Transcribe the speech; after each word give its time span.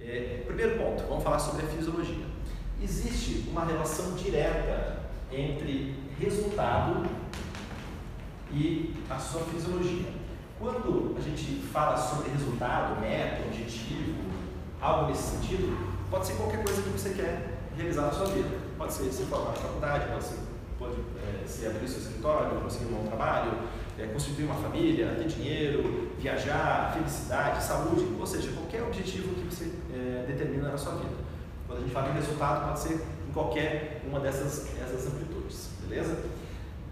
É, 0.00 0.42
primeiro 0.46 0.78
ponto, 0.78 1.04
vamos 1.06 1.22
falar 1.22 1.38
sobre 1.38 1.66
a 1.66 1.68
fisiologia. 1.68 2.24
Existe 2.82 3.50
uma 3.50 3.66
relação 3.66 4.14
direta 4.14 5.02
entre 5.30 5.94
resultado 6.18 7.06
e 8.50 8.94
a 9.10 9.18
sua 9.18 9.42
fisiologia. 9.42 10.10
Quando 10.58 11.14
a 11.18 11.20
gente 11.20 11.60
fala 11.70 11.98
sobre 11.98 12.30
resultado, 12.30 12.98
meta, 12.98 13.42
objetivo, 13.46 14.22
algo 14.80 15.10
nesse 15.10 15.36
sentido, 15.36 15.76
pode 16.10 16.26
ser 16.26 16.36
qualquer 16.36 16.64
coisa 16.64 16.80
que 16.80 16.88
você 16.88 17.10
quer 17.10 17.58
realizar 17.76 18.02
na 18.06 18.12
sua 18.12 18.26
vida. 18.28 18.48
Pode 18.78 18.94
ser 18.94 19.12
se 19.12 19.24
formar 19.24 19.50
na 19.50 19.56
faculdade, 19.56 20.08
pode 20.10 20.24
ser, 20.24 20.38
pode, 20.82 20.96
é, 21.22 21.46
ser 21.46 21.66
abrir 21.68 21.88
seu 21.88 22.00
escritório, 22.00 22.60
conseguir 22.60 22.86
um 22.86 22.98
bom 22.98 23.06
trabalho, 23.06 23.52
é, 23.98 24.06
constituir 24.06 24.46
uma 24.46 24.56
família, 24.56 25.14
ter 25.16 25.28
dinheiro, 25.28 26.10
viajar, 26.18 26.92
felicidade, 26.94 27.62
saúde, 27.62 28.06
ou 28.18 28.26
seja, 28.26 28.50
qualquer 28.52 28.82
objetivo 28.82 29.34
que 29.34 29.44
você 29.44 29.70
é, 29.92 30.24
determina 30.26 30.70
na 30.70 30.76
sua 30.76 30.94
vida. 30.94 31.14
Quando 31.66 31.78
a 31.78 31.80
gente 31.82 31.92
fala 31.92 32.10
em 32.10 32.14
resultado, 32.14 32.66
pode 32.66 32.80
ser 32.80 32.94
em 32.94 33.32
qualquer 33.32 34.02
uma 34.08 34.18
dessas, 34.18 34.66
amplitudes, 35.06 35.70
beleza? 35.86 36.18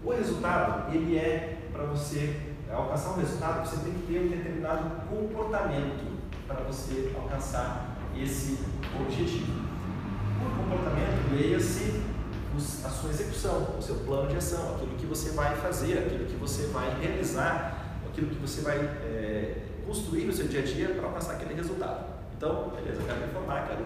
O 0.03 0.11
resultado, 0.11 0.95
ele 0.95 1.17
é 1.17 1.57
para 1.71 1.83
você 1.83 2.35
alcançar 2.71 3.11
um 3.11 3.19
resultado, 3.19 3.67
você 3.67 3.77
tem 3.83 3.93
que 3.93 4.07
ter 4.07 4.19
um 4.19 4.29
determinado 4.29 5.07
comportamento 5.07 6.19
para 6.47 6.63
você 6.63 7.11
alcançar 7.15 7.97
esse 8.17 8.59
objetivo. 8.99 9.61
Por 10.39 10.63
comportamento, 10.63 11.35
leia-se 11.35 12.01
a 12.57 12.89
sua 12.89 13.09
execução, 13.09 13.75
o 13.77 13.81
seu 13.81 13.95
plano 13.95 14.29
de 14.29 14.37
ação, 14.37 14.75
aquilo 14.75 14.95
que 14.95 15.05
você 15.05 15.31
vai 15.31 15.55
fazer, 15.55 15.97
aquilo 15.99 16.25
que 16.25 16.35
você 16.35 16.67
vai 16.67 16.89
realizar, 16.99 17.99
aquilo 18.09 18.27
que 18.27 18.35
você 18.35 18.61
vai 18.61 18.77
é, 18.77 19.63
construir 19.85 20.25
no 20.25 20.33
seu 20.33 20.47
dia 20.47 20.59
a 20.59 20.63
dia 20.63 20.89
para 20.89 21.07
alcançar 21.07 21.33
aquele 21.33 21.53
resultado. 21.53 22.05
Então, 22.35 22.69
beleza, 22.75 23.01
eu 23.01 23.05
quero 23.05 23.21
me 23.21 23.27
formar, 23.27 23.67
quero 23.67 23.85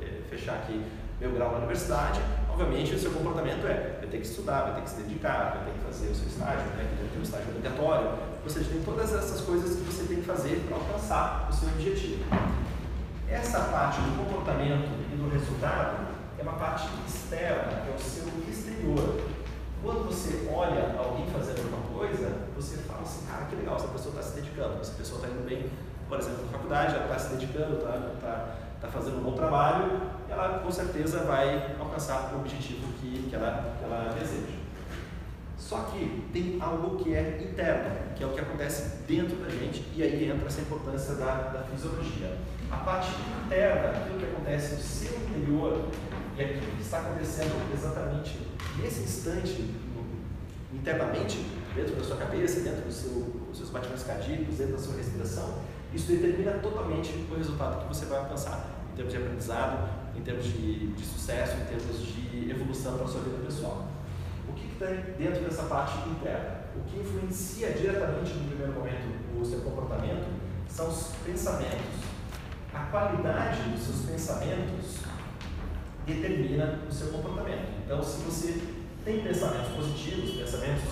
é, 0.00 0.20
fechar 0.30 0.54
aqui 0.54 0.84
meu 1.20 1.32
grau 1.32 1.52
na 1.52 1.58
universidade. 1.58 2.20
Obviamente, 2.50 2.94
o 2.94 2.98
seu 2.98 3.10
comportamento 3.10 3.66
é: 3.66 3.98
vai 3.98 4.08
ter 4.08 4.18
que 4.18 4.26
estudar, 4.26 4.62
vai 4.62 4.74
ter 4.74 4.82
que 4.82 4.90
se 4.90 5.02
dedicar, 5.02 5.56
vai 5.56 5.64
ter 5.64 5.72
que 5.72 5.84
fazer 5.84 6.08
o 6.08 6.14
seu 6.14 6.26
estágio, 6.28 6.66
né, 6.76 6.88
que 6.90 7.12
ter 7.12 7.18
um 7.18 7.22
estágio 7.22 7.48
obrigatório. 7.48 8.10
Ou 8.42 8.50
seja, 8.50 8.68
tem 8.70 8.82
todas 8.82 9.12
essas 9.12 9.40
coisas 9.40 9.76
que 9.76 9.82
você 9.82 10.04
tem 10.04 10.16
que 10.18 10.26
fazer 10.26 10.64
para 10.68 10.76
alcançar 10.76 11.48
o 11.50 11.52
seu 11.52 11.68
objetivo. 11.68 12.24
Essa 13.28 13.58
parte 13.60 14.00
do 14.00 14.24
comportamento 14.24 14.86
e 15.12 15.16
do 15.16 15.28
resultado 15.30 16.13
uma 16.44 16.52
parte 16.52 16.88
externa, 17.06 17.82
que 17.82 17.90
é 17.90 17.94
o 17.94 17.98
seu 17.98 18.26
exterior. 18.48 19.20
Quando 19.82 20.06
você 20.06 20.48
olha 20.52 20.94
alguém 20.98 21.26
fazendo 21.26 21.62
alguma 21.64 21.98
coisa, 21.98 22.48
você 22.54 22.76
fala 22.78 23.02
assim, 23.02 23.26
cara, 23.26 23.46
que 23.46 23.56
legal, 23.56 23.76
essa 23.76 23.88
pessoa 23.88 24.10
está 24.10 24.22
se 24.22 24.40
dedicando, 24.40 24.80
essa 24.80 24.92
pessoa 24.92 25.20
está 25.20 25.32
indo 25.32 25.44
bem, 25.46 25.70
por 26.08 26.18
exemplo, 26.18 26.44
na 26.44 26.52
faculdade, 26.52 26.94
ela 26.94 27.04
está 27.04 27.18
se 27.18 27.34
dedicando, 27.34 27.76
está 27.76 27.92
tá, 28.20 28.56
tá 28.80 28.88
fazendo 28.88 29.18
um 29.18 29.22
bom 29.22 29.32
trabalho, 29.32 30.00
ela 30.28 30.58
com 30.58 30.70
certeza 30.70 31.24
vai 31.24 31.76
alcançar 31.80 32.32
o 32.34 32.40
objetivo 32.40 32.86
que, 33.00 33.26
que, 33.28 33.34
ela, 33.34 33.76
que 33.78 33.84
ela 33.84 34.14
deseja. 34.18 34.64
Só 35.58 35.78
que 35.84 36.28
tem 36.30 36.58
algo 36.60 37.02
que 37.02 37.14
é 37.14 37.42
interno, 37.42 37.90
que 38.14 38.22
é 38.22 38.26
o 38.26 38.30
que 38.30 38.40
acontece 38.40 39.02
dentro 39.08 39.36
da 39.36 39.48
gente, 39.48 39.82
e 39.94 40.02
aí 40.02 40.30
entra 40.30 40.46
essa 40.46 40.60
importância 40.60 41.14
da, 41.14 41.34
da 41.52 41.62
fisiologia. 41.62 42.36
A 42.70 42.76
parte 42.78 43.10
interna, 43.46 43.90
aquilo 43.90 44.18
que 44.18 44.24
acontece 44.26 44.74
no 44.74 44.80
seu 44.80 45.16
interior, 45.16 45.88
e 46.36 46.42
aquilo 46.42 46.76
que 46.76 46.82
está 46.82 46.98
acontecendo 46.98 47.72
exatamente 47.72 48.40
nesse 48.76 49.02
instante, 49.02 49.74
internamente, 50.72 51.46
dentro 51.74 51.94
da 51.94 52.02
sua 52.02 52.16
cabeça, 52.16 52.60
dentro 52.60 52.82
do 52.82 52.92
seu, 52.92 53.10
dos 53.48 53.56
seus 53.56 53.70
batimentos 53.70 54.02
cardíacos, 54.02 54.56
dentro 54.56 54.72
da 54.72 54.78
sua 54.78 54.96
respiração, 54.96 55.60
isso 55.92 56.10
determina 56.10 56.52
totalmente 56.54 57.26
o 57.30 57.36
resultado 57.36 57.82
que 57.82 57.94
você 57.94 58.06
vai 58.06 58.18
alcançar 58.18 58.68
em 58.92 58.96
termos 58.96 59.12
de 59.12 59.18
aprendizado, 59.20 59.88
em 60.16 60.22
termos 60.22 60.44
de, 60.44 60.88
de 60.88 61.04
sucesso, 61.04 61.56
em 61.56 61.64
termos 61.66 61.98
de 61.98 62.50
evolução 62.50 62.96
para 62.96 63.06
a 63.06 63.08
sua 63.08 63.20
vida 63.20 63.38
pessoal. 63.44 63.88
O 64.48 64.52
que 64.52 64.72
está 64.72 64.86
dentro 65.16 65.42
dessa 65.44 65.64
parte 65.64 66.08
interna? 66.08 66.64
O 66.76 66.80
que 66.82 66.98
influencia 66.98 67.70
diretamente 67.70 68.34
no 68.34 68.48
primeiro 68.48 68.72
momento 68.72 69.40
o 69.40 69.44
seu 69.44 69.60
comportamento 69.60 70.26
são 70.68 70.88
os 70.88 71.12
pensamentos. 71.24 72.04
A 72.72 72.86
qualidade 72.86 73.70
dos 73.70 73.82
seus 73.82 74.00
pensamentos 74.10 74.98
determina 76.06 76.80
o 76.88 76.92
seu 76.92 77.08
comportamento. 77.08 77.68
Então, 77.84 78.02
se 78.02 78.22
você 78.22 78.60
tem 79.04 79.20
pensamentos 79.20 79.68
positivos, 79.72 80.30
pensamentos 80.32 80.84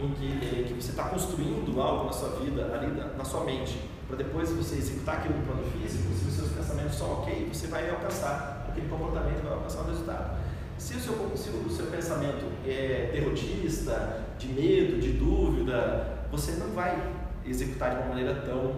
em 0.00 0.10
que, 0.12 0.64
que 0.64 0.74
você 0.74 0.90
está 0.90 1.04
construindo 1.04 1.80
algo 1.80 2.06
na 2.06 2.12
sua 2.12 2.30
vida, 2.40 2.74
ali 2.74 2.88
na, 2.88 3.06
na 3.08 3.24
sua 3.24 3.44
mente, 3.44 3.78
para 4.08 4.16
depois 4.16 4.50
você 4.50 4.76
executar 4.76 5.18
aquilo 5.18 5.38
no 5.38 5.46
plano 5.46 5.62
físico, 5.70 6.12
se 6.12 6.26
os 6.26 6.34
seus 6.34 6.50
pensamentos 6.50 6.96
são 6.96 7.12
ok, 7.12 7.48
você 7.52 7.68
vai 7.68 7.88
alcançar 7.88 8.66
aquele 8.68 8.88
comportamento, 8.88 9.42
vai 9.42 9.52
alcançar 9.52 9.82
o 9.82 9.86
resultado. 9.86 10.38
Se 10.78 10.96
o 10.96 11.00
seu, 11.00 11.14
se 11.36 11.50
o 11.50 11.70
seu 11.70 11.86
pensamento 11.86 12.44
é 12.66 13.10
derrotista, 13.12 14.24
de 14.38 14.48
medo, 14.48 15.00
de 15.00 15.12
dúvida, 15.12 16.26
você 16.30 16.52
não 16.52 16.68
vai 16.72 17.00
executar 17.46 17.90
de 17.90 17.96
uma 17.98 18.08
maneira 18.08 18.34
tão 18.44 18.74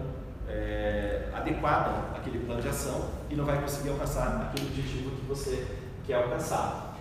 é, 0.47 1.29
adequada 1.33 2.15
aquele 2.15 2.39
plano 2.45 2.61
de 2.61 2.67
ação 2.67 3.09
e 3.29 3.35
não 3.35 3.45
vai 3.45 3.61
conseguir 3.61 3.89
alcançar 3.89 4.49
aquele 4.49 4.67
objetivo 4.67 5.11
que 5.11 5.25
você 5.25 5.67
quer 6.05 6.15
alcançar. 6.15 6.97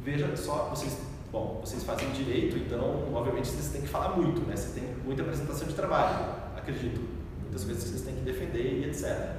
Veja 0.00 0.36
só, 0.36 0.68
vocês, 0.70 0.98
bom, 1.30 1.60
vocês 1.64 1.82
fazem 1.84 2.10
direito, 2.10 2.56
então 2.56 3.12
obviamente 3.12 3.48
vocês 3.48 3.68
têm 3.68 3.82
que 3.82 3.88
falar 3.88 4.16
muito, 4.16 4.40
né? 4.42 4.56
Vocês 4.56 4.74
têm 4.74 4.94
muita 5.04 5.22
apresentação 5.22 5.66
de 5.66 5.74
trabalho, 5.74 6.34
acredito. 6.56 7.00
Muitas 7.40 7.64
vezes 7.64 7.84
vocês 7.84 8.02
têm 8.02 8.14
que 8.14 8.22
defender 8.22 8.80
e 8.80 8.84
etc. 8.88 9.36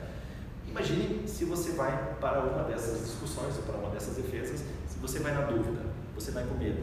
Imagine 0.68 1.28
se 1.28 1.46
você 1.46 1.72
vai 1.74 2.16
para 2.20 2.40
uma 2.40 2.64
dessas 2.64 3.00
discussões 3.06 3.56
ou 3.58 3.64
para 3.64 3.78
uma 3.78 3.90
dessas 3.90 4.16
defesas, 4.16 4.64
se 4.88 4.98
você 5.00 5.20
vai 5.20 5.34
na 5.34 5.42
dúvida, 5.42 5.82
você 6.16 6.32
vai 6.32 6.44
com 6.46 6.56
medo, 6.56 6.82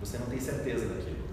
você 0.00 0.18
não 0.18 0.26
tem 0.26 0.38
certeza 0.38 0.86
daquilo. 0.86 1.26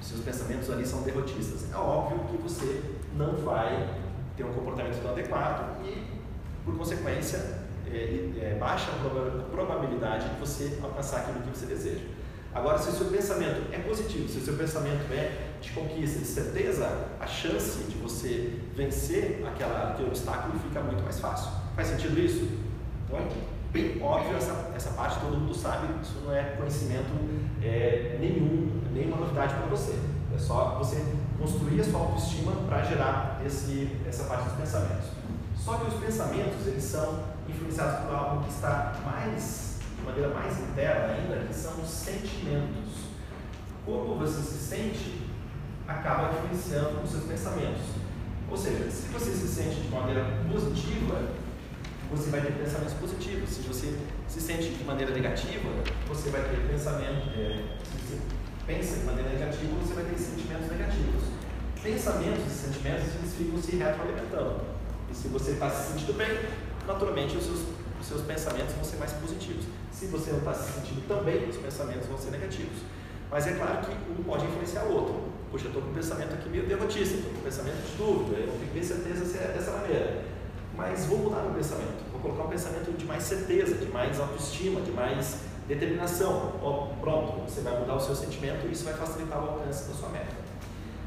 Seus 0.00 0.20
pensamentos 0.20 0.70
ali 0.70 0.86
são 0.86 1.02
derrotistas. 1.02 1.72
É 1.72 1.76
óbvio 1.76 2.20
que 2.30 2.36
você 2.36 2.82
não 3.14 3.36
vai 3.36 3.96
ter 4.36 4.44
um 4.44 4.52
comportamento 4.52 5.00
tão 5.00 5.10
adequado 5.12 5.82
e, 5.84 6.06
por 6.64 6.76
consequência, 6.76 7.38
é, 7.90 8.30
é, 8.38 8.56
baixa 8.58 8.90
a 8.90 9.50
probabilidade 9.50 10.28
de 10.28 10.40
você 10.40 10.78
alcançar 10.82 11.20
aquilo 11.20 11.40
que 11.40 11.56
você 11.56 11.66
deseja. 11.66 12.04
Agora, 12.54 12.78
se 12.78 12.88
o 12.88 12.92
seu 12.92 13.06
pensamento 13.08 13.70
é 13.72 13.78
positivo, 13.78 14.28
se 14.28 14.38
o 14.38 14.40
seu 14.40 14.54
pensamento 14.54 15.12
é 15.12 15.50
de 15.60 15.70
conquista, 15.72 16.18
de 16.18 16.24
certeza, 16.24 17.08
a 17.20 17.26
chance 17.26 17.84
de 17.84 17.96
você 17.98 18.60
vencer 18.74 19.44
aquela, 19.46 19.90
aquele 19.90 20.08
obstáculo 20.08 20.58
fica 20.60 20.80
muito 20.80 21.02
mais 21.02 21.20
fácil. 21.20 21.50
Faz 21.74 21.88
sentido 21.88 22.18
isso? 22.18 22.48
Então, 23.04 23.18
é 23.18 23.28
óbvio 24.00 24.36
essa, 24.36 24.72
essa 24.74 24.90
parte, 24.90 25.20
todo 25.20 25.36
mundo 25.38 25.54
sabe, 25.54 25.88
isso 26.02 26.22
não 26.24 26.34
é 26.34 26.42
conhecimento 26.56 27.10
é, 27.62 28.16
nenhum, 28.20 28.80
nenhuma 28.92 29.18
novidade 29.18 29.54
para 29.54 29.66
você. 29.66 29.98
É 30.34 30.38
só 30.38 30.76
você 30.78 31.04
construir 31.38 31.80
a 31.80 31.84
sua 31.84 32.00
autoestima 32.00 32.52
para 32.68 32.82
gerar 32.82 33.40
esse, 33.44 33.96
essa 34.06 34.24
parte 34.24 34.44
dos 34.44 34.58
pensamentos. 34.58 35.06
Só 35.56 35.78
que 35.78 35.88
os 35.88 35.94
pensamentos, 35.94 36.66
eles 36.66 36.84
são 36.84 37.24
influenciados 37.48 38.04
por 38.04 38.14
algo 38.14 38.44
que 38.44 38.50
está 38.50 38.94
mais, 39.04 39.80
de 39.96 40.04
maneira 40.04 40.28
mais 40.34 40.60
interna 40.60 41.14
ainda, 41.14 41.46
que 41.46 41.54
são 41.54 41.72
os 41.80 41.88
sentimentos. 41.88 43.06
Como 43.84 44.16
você 44.16 44.42
se 44.42 44.58
sente, 44.58 45.26
acaba 45.86 46.32
influenciando 46.32 47.00
os 47.02 47.10
seus 47.10 47.24
pensamentos. 47.24 47.82
Ou 48.50 48.56
seja, 48.56 48.90
se 48.90 49.08
você 49.08 49.30
se 49.32 49.48
sente 49.48 49.80
de 49.80 49.88
maneira 49.88 50.24
positiva, 50.50 51.30
você 52.10 52.30
vai 52.30 52.40
ter 52.40 52.52
pensamentos 52.52 52.94
positivos. 52.94 53.50
Se 53.50 53.60
você 53.62 53.94
se 54.28 54.40
sente 54.40 54.70
de 54.70 54.84
maneira 54.84 55.12
negativa, 55.12 55.68
você 56.08 56.30
vai 56.30 56.42
ter 56.42 56.56
pensamento, 56.68 57.28
é, 57.36 57.62
se 57.84 57.96
você 57.98 58.20
pensa 58.66 59.00
de 59.00 59.04
maneira 59.04 59.30
negativa, 59.30 59.74
você 59.80 59.94
vai 59.94 60.04
ter 60.04 60.18
sentimentos 60.18 60.68
negativos. 60.68 61.22
Pensamentos 61.82 62.46
e 62.46 62.50
sentimentos 62.50 63.14
eles 63.14 63.34
ficam 63.36 63.62
se 63.62 63.76
retroalimentando. 63.76 64.60
E 65.10 65.14
se 65.14 65.28
você 65.28 65.52
está 65.52 65.70
se 65.70 65.92
sentindo 65.92 66.16
bem, 66.16 66.38
naturalmente 66.86 67.36
os 67.36 67.44
seus, 67.44 67.60
os 68.00 68.06
seus 68.06 68.22
pensamentos 68.22 68.74
vão 68.74 68.84
ser 68.84 68.96
mais 68.96 69.12
positivos. 69.12 69.64
Se 69.92 70.06
você 70.06 70.30
não 70.30 70.38
está 70.38 70.54
se 70.54 70.72
sentindo 70.72 71.06
tão 71.06 71.22
bem, 71.24 71.48
os 71.48 71.56
pensamentos 71.56 72.06
vão 72.06 72.18
ser 72.18 72.30
negativos. 72.30 72.82
Mas 73.30 73.46
é 73.46 73.52
claro 73.52 73.86
que 73.86 73.92
um 74.12 74.22
pode 74.24 74.44
influenciar 74.46 74.84
o 74.84 74.94
outro. 74.94 75.36
Poxa, 75.50 75.66
eu 75.66 75.68
estou 75.68 75.82
com 75.82 75.90
um 75.90 75.94
pensamento 75.94 76.34
aqui 76.34 76.48
meio 76.48 76.66
derrotista, 76.66 77.14
estou 77.14 77.32
com 77.32 77.38
um 77.38 77.42
pensamento 77.42 77.76
de 77.76 77.96
dúvida, 77.96 78.40
eu 78.40 78.52
tenho 78.52 78.72
que 78.72 78.78
ter 78.78 78.84
certeza 78.84 79.24
se 79.24 79.38
é 79.38 79.52
dessa 79.56 79.70
maneira. 79.72 80.24
Mas 80.76 81.06
vou 81.06 81.18
mudar 81.18 81.42
meu 81.42 81.54
pensamento, 81.54 82.04
vou 82.12 82.20
colocar 82.20 82.44
um 82.44 82.48
pensamento 82.48 82.92
de 82.96 83.04
mais 83.06 83.22
certeza, 83.22 83.76
de 83.76 83.90
mais 83.90 84.20
autoestima, 84.20 84.80
de 84.82 84.90
mais 84.90 85.40
determinação. 85.66 86.52
Oh, 86.62 86.94
pronto, 87.00 87.40
você 87.48 87.62
vai 87.62 87.78
mudar 87.80 87.94
o 87.94 88.00
seu 88.00 88.14
sentimento 88.14 88.66
e 88.66 88.72
isso 88.72 88.84
vai 88.84 88.94
facilitar 88.94 89.42
o 89.42 89.48
alcance 89.48 89.88
da 89.88 89.94
sua 89.94 90.10
meta. 90.10 90.36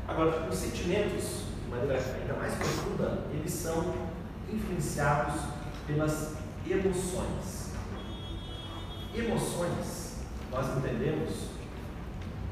Agora, 0.07 0.50
os 0.50 0.56
sentimentos, 0.56 1.44
de 1.63 1.69
maneira 1.69 2.00
ainda 2.19 2.33
mais 2.33 2.56
profunda, 2.56 3.25
eles 3.31 3.54
são 3.54 3.94
influenciados 4.51 5.39
pelas 5.86 6.33
emoções. 6.68 7.74
Emoções 9.13 10.16
nós 10.51 10.77
entendemos 10.77 11.50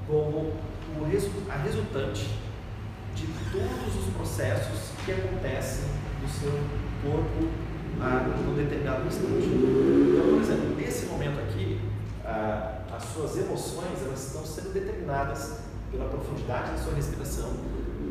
como 0.08 0.54
a 1.50 1.58
resultante 1.58 2.30
de 3.16 3.28
todos 3.52 3.96
os 3.96 4.14
processos 4.14 4.92
que 5.04 5.12
acontecem 5.12 5.86
no 6.22 6.28
seu 6.28 6.52
corpo 7.04 7.48
a 8.00 8.50
um 8.50 8.56
determinado 8.56 9.08
instante. 9.08 9.48
Então, 9.48 10.34
por 10.34 10.42
exemplo, 10.42 10.75
nesse 10.75 11.06
momento 11.08 11.40
aqui, 11.40 11.80
as 12.96 13.04
suas 13.04 13.38
emoções 13.38 14.02
elas 14.04 14.28
estão 14.28 14.46
sendo 14.46 14.74
determinadas 14.74 15.60
pela 15.92 16.06
profundidade 16.06 16.72
da 16.72 16.78
sua 16.78 16.94
respiração, 16.94 17.54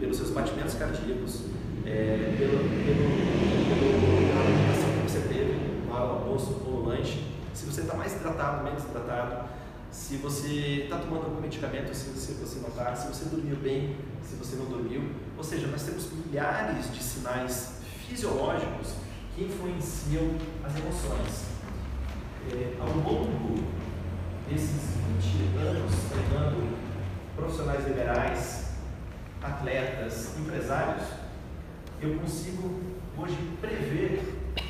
pelos 0.00 0.16
seus 0.16 0.30
batimentos 0.30 0.74
cardíacos, 0.74 1.42
é, 1.84 2.34
pelo, 2.38 2.58
pelo, 2.58 3.06
pela 4.28 4.40
alimentação 4.40 4.90
que 5.04 5.10
você 5.10 5.20
teve 5.28 5.86
no 5.86 5.94
almoço 5.94 6.62
ou 6.64 6.72
no 6.72 6.88
lanche, 6.88 7.24
se 7.52 7.66
você 7.66 7.82
está 7.82 7.94
mais 7.94 8.14
hidratado, 8.14 8.64
menos 8.64 8.84
hidratado, 8.84 9.48
se 9.90 10.16
você 10.16 10.82
está 10.84 10.98
tomando 10.98 11.24
algum 11.24 11.40
medicamento, 11.40 11.94
se 11.94 12.10
se 12.10 12.32
você 12.34 12.60
não 12.60 12.68
está, 12.68 12.94
se 12.94 13.08
você 13.08 13.24
dormiu 13.26 13.56
bem, 13.56 13.96
se 14.22 14.36
você 14.36 14.56
não 14.56 14.66
dormiu. 14.66 15.02
Ou 15.36 15.44
seja, 15.44 15.66
nós 15.68 15.82
temos 15.82 16.08
milhares 16.12 16.92
de 16.92 17.02
sinais 17.02 17.75
fisiológicos 18.08 18.94
que 19.34 19.44
influenciam 19.44 20.30
as 20.64 20.76
emoções. 20.76 21.46
É, 22.52 22.76
ao 22.80 22.88
longo 22.88 23.64
desses 24.48 24.96
20 25.20 25.58
anos 25.58 25.92
treinando 26.08 26.76
profissionais 27.34 27.86
liberais, 27.86 28.70
atletas, 29.42 30.38
empresários, 30.38 31.02
eu 32.00 32.18
consigo 32.18 32.80
hoje 33.18 33.36
prever 33.60 34.22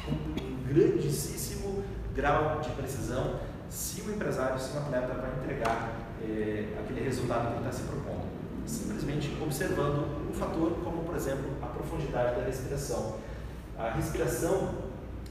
com 0.05 0.13
um 0.13 0.63
grandíssimo 0.67 1.85
grau 2.15 2.61
de 2.61 2.71
precisão 2.71 3.41
se 3.69 4.01
o 4.03 4.15
empresário, 4.15 4.59
se 4.59 4.75
o 4.77 4.79
atleta 4.79 5.15
vai 5.15 5.31
entregar 5.43 5.91
é, 6.23 6.65
aquele 6.79 7.03
resultado 7.03 7.49
que 7.49 7.59
ele 7.59 7.69
está 7.69 7.73
se 7.73 7.83
propondo. 7.83 8.27
Simplesmente 8.65 9.37
observando 9.41 10.29
um 10.29 10.33
fator 10.33 10.73
como, 10.83 10.96
por 11.17 11.23
exemplo, 11.23 11.51
a 11.63 11.67
profundidade 11.67 12.37
da 12.37 12.45
respiração. 12.45 13.17
A 13.79 13.91
respiração, 13.91 14.75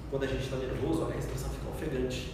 quando 0.10 0.24
a 0.24 0.28
gente 0.28 0.44
está 0.44 0.56
nervoso, 0.58 1.06
a 1.06 1.12
respiração 1.12 1.50
fica 1.50 1.70
ofegante. 1.70 2.34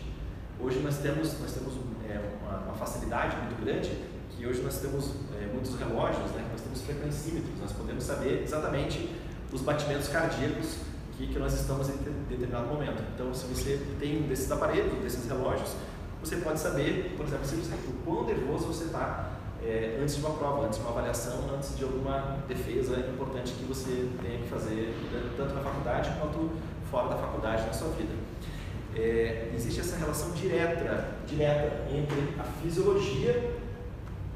Hoje 0.57 0.79
nós 0.79 0.99
temos, 0.99 1.37
nós 1.37 1.51
temos 1.51 1.73
é, 2.09 2.37
uma, 2.41 2.57
uma, 2.59 2.73
facilidade 2.75 3.35
muito 3.35 3.61
grande 3.61 3.91
que 4.29 4.47
hoje 4.47 4.61
nós 4.61 4.77
temos 4.79 5.11
é, 5.37 5.47
muitos 5.51 5.75
relógios, 5.77 6.31
né? 6.31 6.47
nós 6.49 6.61
temos 6.61 6.81
frequencímetros, 6.81 7.59
nós 7.59 7.73
podemos 7.73 8.05
saber 8.05 8.43
exatamente 8.43 9.13
os 9.51 9.61
batimentos 9.61 10.07
cardíacos 10.07 10.77
que, 11.17 11.27
que 11.27 11.37
nós 11.37 11.53
estamos 11.53 11.89
em 11.89 11.97
determinado 12.29 12.67
momento. 12.67 13.03
Então, 13.13 13.33
se 13.33 13.45
você 13.47 13.81
tem 13.99 14.23
um 14.23 14.27
desses 14.27 14.49
aparelhos, 14.49 14.93
desses 15.03 15.27
relógios, 15.27 15.75
você 16.23 16.37
pode 16.37 16.59
saber, 16.59 17.15
por 17.17 17.25
exemplo, 17.25 17.45
se 17.45 17.55
você, 17.55 17.73
o 17.73 17.93
quão 18.05 18.25
nervoso 18.25 18.67
você 18.67 18.85
está 18.85 19.30
é, 19.63 19.99
antes 20.01 20.15
de 20.15 20.21
uma 20.21 20.31
prova, 20.31 20.65
antes 20.65 20.79
de 20.79 20.85
uma 20.85 20.91
avaliação, 20.91 21.49
antes 21.55 21.77
de 21.77 21.83
alguma 21.83 22.37
defesa 22.47 22.97
importante 22.99 23.53
que 23.53 23.63
você 23.65 24.09
tenha 24.21 24.39
que 24.39 24.47
fazer, 24.47 24.93
tanto 25.37 25.53
na 25.53 25.61
faculdade 25.61 26.09
quanto 26.19 26.51
fora 26.89 27.09
da 27.09 27.17
faculdade 27.17 27.65
na 27.65 27.73
sua 27.73 27.89
vida. 27.89 28.13
É, 28.95 29.51
existe 29.55 29.79
essa 29.79 29.97
relação 29.97 30.31
direta, 30.31 31.15
direta 31.25 31.87
entre 31.91 32.33
a 32.39 32.43
fisiologia, 32.43 33.53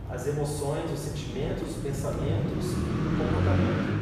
as 0.09 0.27
emoções, 0.27 0.89
os 0.91 0.99
sentimentos, 0.99 1.69
os 1.69 1.83
pensamentos 1.83 2.65
e 2.71 2.79
o 3.09 3.17
comportamento. 3.17 3.95